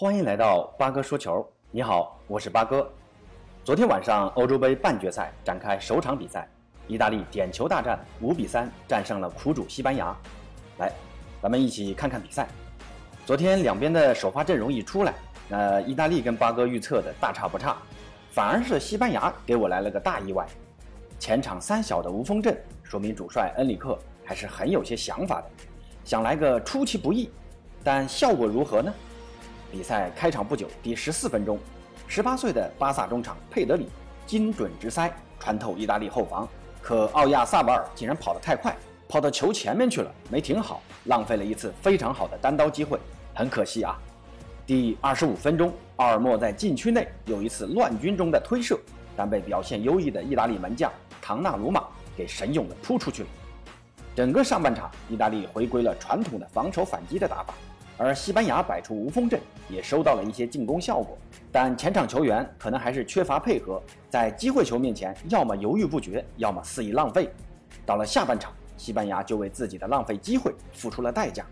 [0.00, 1.46] 欢迎来到八哥说球。
[1.70, 2.90] 你好，我是八哥。
[3.62, 6.48] 昨天晚上欧洲杯半决赛展开首场比赛，
[6.88, 10.16] 意大利点球大战五比三战胜了苦主西班牙。
[10.78, 10.90] 来，
[11.42, 12.48] 咱们一起看看比赛。
[13.26, 15.12] 昨天两边的首发阵容一出来，
[15.50, 17.76] 那意大利跟八哥预测的大差不差，
[18.30, 20.46] 反而是西班牙给我来了个大意外。
[21.18, 25.50] 前场三小的无锋阵，说明主帅恩里克还是很有些想法的，
[26.06, 27.30] 想来个出其不意，
[27.84, 28.90] 但效果如何呢？
[29.70, 31.58] 比赛开场不久，第十四分钟，
[32.08, 33.88] 十八岁的巴萨中场佩德里
[34.26, 36.48] 精准直塞穿透意大利后防，
[36.82, 38.76] 可奥亚萨瓦尔竟然跑得太快，
[39.08, 42.98] 跑到球前面去了，没停好，浪费了一次非常好的单刀机会，
[43.34, 43.96] 很可惜啊。
[44.66, 48.78] 第二十五分钟，奥尔莫在禁区内有一次乱军中的推射，
[49.16, 50.90] 但被表现优异的意大利门将
[51.22, 51.84] 唐纳鲁马
[52.16, 53.28] 给神勇的扑出去了。
[54.16, 57.54] 整个上半场，意大利回归了传统的防守反击的打法。
[58.02, 61.18] 而西班牙摆出无锋阵，也收到了一些进攻效果，
[61.52, 67.30] 但前场球员可能还是缺乏配合，在机会球面前，要么犹豫不决，要么肆意浪费。
[67.84, 71.44] 到了下半场，西班牙就为自己的浪费机会付出了代价。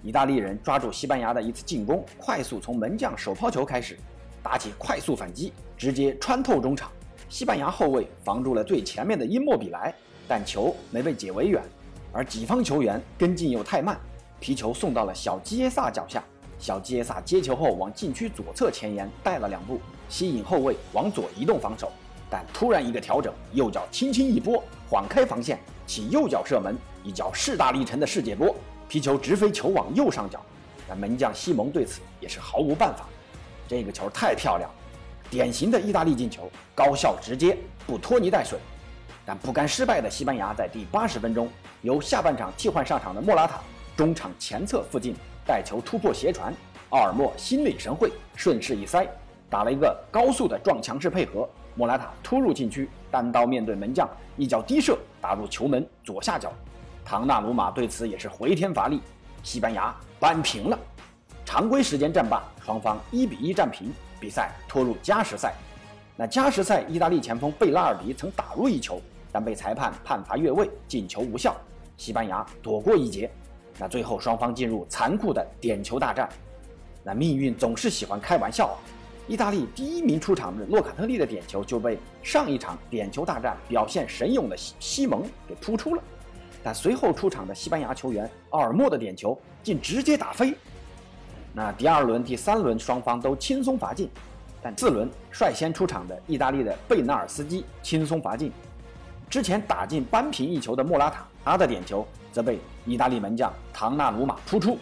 [0.00, 3.98] 意大利人抓住西班牙的一次进攻，快速从门将手抛球开始，
[4.40, 6.92] 打起快速反击，直接穿透中场。
[7.28, 9.92] 西班牙后卫防住了最前面的因莫比莱，
[10.28, 11.60] 但球没被解围远，
[12.12, 13.98] 而己方球员跟进又太慢。
[14.40, 16.22] 皮球送到了小基耶萨脚下，
[16.58, 21.90] 小基耶萨接球后往禁区左侧前沿带了两步，吸引后卫往左移动防守，
[22.30, 28.54] 但突然一个调整，右脚轻轻一拨，晃开防线，起右脚射门，一脚势大力沉的世界波，
[28.88, 30.40] 皮球直飞球网右上角，
[30.88, 33.06] 但门将西蒙对此也是毫无办法。
[33.66, 34.70] 这个球太漂亮，
[35.28, 38.58] 典型的意大利进球，高效直接，不拖泥带水。
[39.26, 41.50] 但不甘失败的西班牙在第八十分钟
[41.82, 43.60] 由下半场替换上场的莫拉塔。
[43.98, 45.12] 中场前侧附近
[45.44, 46.54] 带球突破斜传，
[46.90, 49.04] 奥尔莫心领神会，顺势一塞，
[49.50, 51.48] 打了一个高速的撞墙式配合。
[51.74, 56.52] 莫拉塔突入禁区，单刀面对门将，一脚低射打入球门左下角。
[57.04, 59.00] 唐纳鲁马对此也是回天乏力。
[59.42, 60.78] 西班牙扳平了。
[61.44, 65.52] 常规时间战罢，双方一比一战平，比赛拖入加时赛。
[66.14, 71.56] 那加时赛，意大利前锋贝拉尔迪曾打入一球，但被裁判判罚越位，进球无效。
[71.96, 73.28] 西班牙躲过一劫。
[73.78, 76.28] 那最后双方进入残酷的点球大战，
[77.04, 78.76] 那命运总是喜欢开玩笑啊！
[79.28, 86.02] 意大利第一名出场的洛卡特利的点球就被上一场点球大战表现神勇的西西蒙给扑出了，
[86.62, 90.54] 但随后出场的西班牙球员奥尔莫的点球竟直接打飞。
[91.52, 94.10] 那第二轮、第三轮双方都轻松罚进，
[94.62, 98.50] 但次轮率先出场的意大利的贝纳尔斯基轻松罚进，
[99.28, 102.04] 之前打进扳平一球的莫拉塔，他的点球。
[102.38, 102.56] 则被
[102.86, 104.78] 意大利门将唐纳鲁马扑出，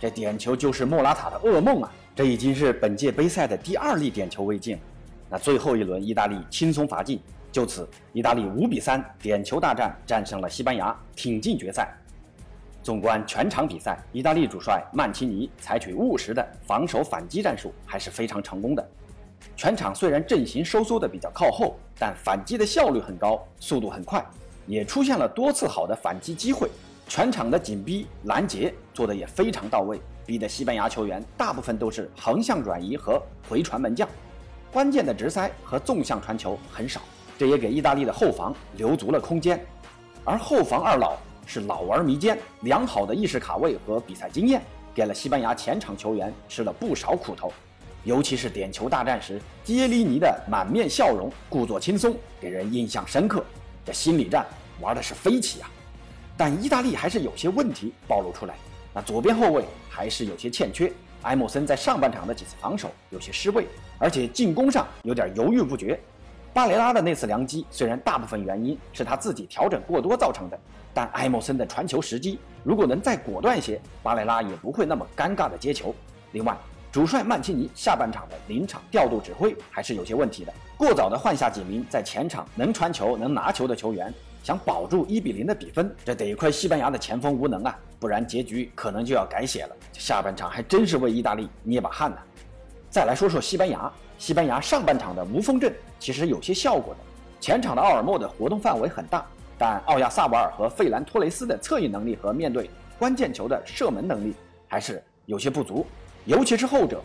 [0.00, 1.92] 这点球就是莫拉塔的噩梦啊！
[2.12, 4.76] 这已经是本届杯赛的第二粒点球未进。
[5.30, 7.20] 那最后一轮，意大利轻松罚进，
[7.52, 11.88] 就此，意大利五比三点球大战战胜了西班牙，挺进决赛。
[12.82, 18.84] 纵观全场比赛，意大利主帅曼奇尼采取务实的防守反击战术，还是非常成功的。
[19.54, 24.20] 全场虽然阵型收缩的比较靠后，但反击的效率很高，速度很快。
[24.68, 26.68] 也出现了多次好的反击机会，
[27.08, 34.06] 全场的紧逼拦截做得也非常到位，逼得西班牙球员大部分都是横向转移和回传门将，
[34.70, 37.00] 关键的直塞和纵向传球很少，
[37.38, 39.58] 这也给意大利的后防留足了空间。
[40.22, 44.60] 而后防二老是老而弥坚，良好的意识卡位和比赛经验，
[44.94, 47.50] 给了西班牙前场球员吃了不少苦头，
[48.04, 53.42] 尤其是点球大战时，杰利尼的满面笑容，故作轻松，给人印象深刻。
[53.86, 54.46] 这心理战
[54.80, 55.70] 玩的是飞起啊，
[56.36, 58.54] 但意大利还是有些问题暴露出来。
[58.94, 63.66] 那左边后卫还是有些欠缺，埃莫森在上半场的几次防守有些失位，
[63.98, 65.98] 而且进攻上有点犹豫不决。
[66.54, 70.58] 巴雷拉的那次良机，虽然大部分原因是他自己调整过多造成的，
[70.94, 75.94] 但埃莫森的传球时机如果能再果断些，巴雷拉也不会那么尴尬的接球。
[76.32, 76.56] 另外，
[76.90, 84.12] 主帅曼奇尼下半场的临场调度指挥还是有些问题的，过早的换下几名在前场能传球、能拿球的球员，
[84.42, 89.76] 想保住一比零的比分，这得亏西班牙的前锋无能啊，不然结局可能就要改写了。
[89.92, 92.16] 下半场还真是为意大利捏把汗呢。
[92.88, 97.00] 再来说说西班牙，西班牙上半场的无锋阵其实有些效果的，
[97.40, 99.26] 前场的奥尔莫的活动范围很大，
[99.58, 104.34] 但奥亚萨瓦尔和费兰托雷斯的策应能力和面对关键球的射门能力
[104.66, 105.86] 还是有些不足。
[106.24, 107.02] 尤其是后者，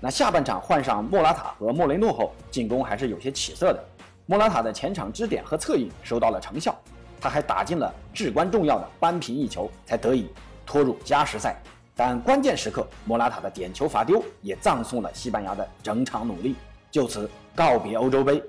[0.00, 3.84] 那下半场换上莫拉塔和莫雷诺后，进攻还是有些起色的。
[4.26, 6.76] 莫拉塔的前场支点和策应收到了成效，
[7.20, 10.28] 他还打进了至关重要的扳平一球，才得以
[10.66, 11.56] 拖入加时赛。
[11.94, 16.56] 但关键时刻莫拉塔的点球罚丢也葬送了西班牙的整场努力，
[16.90, 18.42] 就此告别欧洲杯。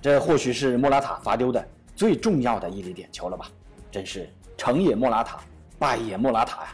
[0.00, 1.64] 这或许是莫拉塔罚丢的
[1.94, 3.46] 最重要的一粒点球了吧？
[3.92, 5.38] 真是成也莫拉塔，
[5.78, 6.68] 败也莫拉塔呀！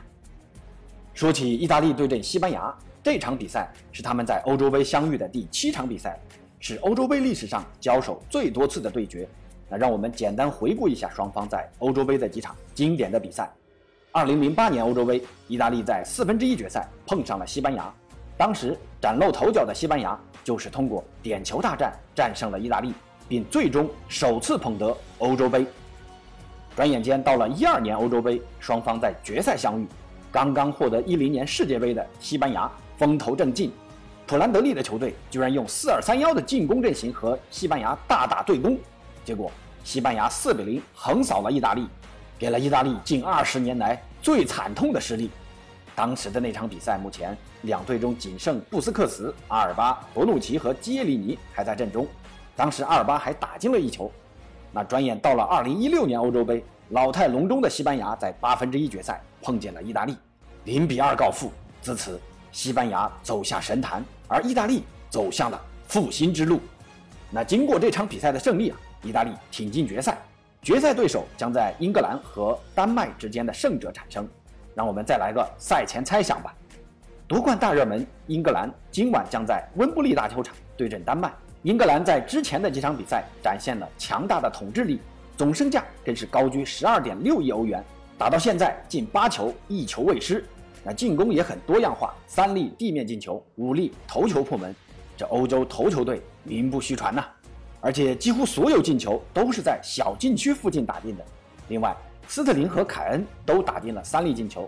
[1.12, 6.18] 说起意大利对阵西班牙这场比赛，是他们在欧洲杯相遇的第七场比赛，
[6.60, 9.28] 是欧洲杯历史上交手最多次的对决。
[9.68, 13.50] 那让我们简单回顾一下双方在欧洲杯的几场经典的比赛。
[14.10, 17.92] 二零零八年欧洲杯，意大利在四分之一决赛碰上了西班牙，
[18.36, 22.94] 当时崭露头角的西班牙就是通过点球大战战胜了意大利，
[23.28, 25.66] 并最终首次捧得欧洲杯。
[26.74, 29.86] 转眼间到了一二年欧洲杯，双方在决赛相遇，
[30.32, 33.70] 刚刚获得一零年世界杯的西班牙风头正劲，
[34.28, 38.78] 普兰德利的球队居然用四二三幺的进攻阵型和西班牙大打对攻。
[39.24, 39.50] 结果，
[39.82, 41.88] 西班牙四比零横扫了意大利，
[42.38, 45.30] 给了意大利近二十年来最惨痛的失利。
[45.94, 52.06] 当时的那场比赛，目前两队中仅剩布斯克茨、阿尔巴、博努奇和基耶利尼还在阵中。
[52.54, 54.12] 当时阿尔巴还打进了一球。
[54.72, 60.14] 那转眼到了二零一六年欧洲杯，老态龙钟的西班牙在八分之一决赛碰见了意大利，
[60.64, 61.50] 零比二告负。
[61.80, 62.20] 自此，
[62.52, 66.60] 西班牙走下神坛，而意大利走向了复兴之路。
[67.30, 68.78] 那经过这场比赛的胜利啊。
[69.04, 70.18] 意大利挺进决赛，
[70.60, 74.28] 决赛对手将在英格兰和丹麦之间的胜者产生。
[74.74, 76.52] 让我们再来个赛前猜想吧。
[77.28, 81.32] 夺冠大热门英格兰今晚将在温布利大球场对阵丹麦。
[81.62, 85.00] 英格兰在之前的几场比赛展现了强大的统治力，
[85.36, 87.80] 总身价更是高居十二点六亿欧元，
[88.18, 90.44] 打到现在近八球一球未失。
[90.88, 94.74] 那进攻也很多样化，三粒地面进球，五粒头球破门，
[95.18, 97.22] 这欧洲头球队名不虚传呐。
[97.78, 101.24] 而且几乎所有进球都是在小禁区附近打进的。
[101.68, 101.94] 另外，
[102.26, 104.66] 斯特林和凯恩都打进了三粒进球，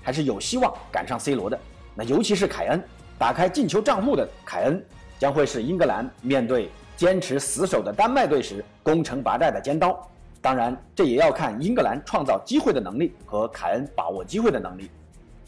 [0.00, 1.58] 还是有希望赶上 C 罗的。
[1.92, 2.80] 那尤其是凯恩，
[3.18, 4.80] 打开进球账户的凯恩，
[5.18, 10.08] 将会是英格兰面对坚持死守的丹麦队时攻城拔寨的尖刀。
[10.40, 14.88] 当然，这也要看英格兰创造机会的能力和凯恩把握机会的能力。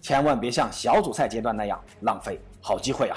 [0.00, 3.16] 千万别像小组赛阶段那样浪费好机会啊！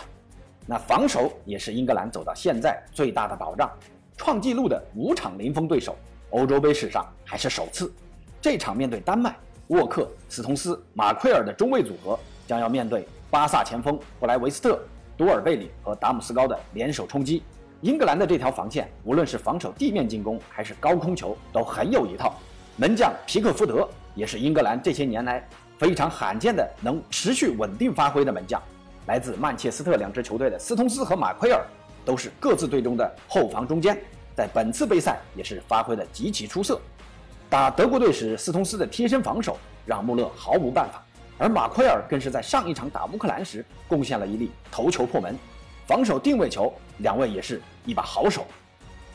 [0.65, 3.69] 那防守也是英格兰走到现在最大的保障，
[4.18, 5.95] 创纪录的五场零封对手，
[6.31, 7.94] 欧洲杯史上还是首次。
[8.41, 9.35] 这场面对丹麦，
[9.68, 14.80] 沃克、斯通斯、马奎尔的中卫组合将要面对巴萨前锋布莱维斯特、
[15.15, 17.44] 多尔贝里和达姆斯高的联手冲击。
[17.81, 22.33] 英格兰的这条防线，无论是防守地面进攻还是高空球，都很有一套。
[22.77, 25.45] 门将皮克福德也是英格兰这些年来
[25.83, 28.62] 非常罕见的能持续稳定发挥的门将。
[29.06, 31.62] 来自曼彻斯特两支球队的斯通斯和马奎尔
[32.06, 34.01] 都是各自队中的后防中坚，
[34.33, 36.80] 在本次杯赛也是发挥的极其出色。
[37.50, 41.03] 打德国队时，斯通斯的贴身防守让穆勒毫无办法，
[41.38, 45.38] 而马奎尔更是在上一场打乌克兰时贡献了一粒头球破门。
[45.85, 48.45] 防守定位球，两位也是一把好手。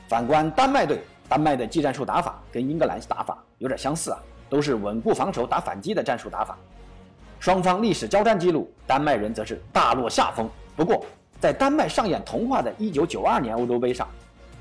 [0.06, 1.00] 反观丹麦队，
[1.30, 4.18] 丹麦的技战术打法跟英格兰打法有点相似啊，
[4.48, 6.56] 都是稳固防守打反击的战术打法。
[7.40, 10.48] 双方历史交战记录，丹麦人则是大落下风。
[10.74, 11.04] 不过，
[11.40, 14.08] 在丹麦上演童话的1992年欧洲杯上，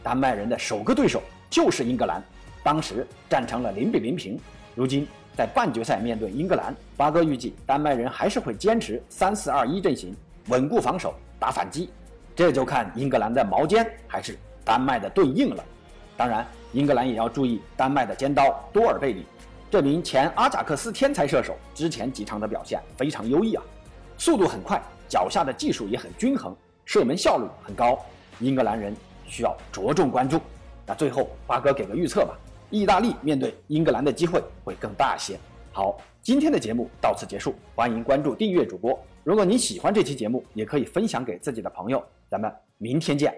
[0.03, 2.21] 丹麦人的首个对手就是英格兰，
[2.63, 4.39] 当时战成了零比零平。
[4.75, 10.15] 如今在半决赛面对英格兰，巴哥预计丹麦人还是会坚持三四二一阵型，
[10.49, 11.89] 稳固防守打反击。
[12.35, 15.63] 这就看英格兰的矛尖还是丹麦的盾硬了。
[16.15, 19.25] 当然，英格兰也要注意丹麦的尖刀多尔贝里。
[19.69, 23.63] 这名前阿贾克斯天才射手之前几场的表现非常优异啊，
[24.17, 26.55] 速度很快，脚下的技术也很均衡，
[26.85, 27.99] 射门效率很高。
[28.39, 28.95] 英格兰人
[29.25, 30.39] 需要着重关注。
[30.85, 32.37] 那最后，八哥给个预测吧，
[32.69, 35.37] 意大利面对英格兰的机会会更大一些。
[35.73, 38.97] 好，今天的节目到此结束，欢迎关注订阅主播。
[39.25, 42.01] 如果你喜欢这期节目，也可以分享给自己的朋友。
[42.29, 43.37] 咱们明天见。